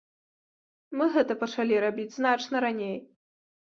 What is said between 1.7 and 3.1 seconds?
рабіць значна раней.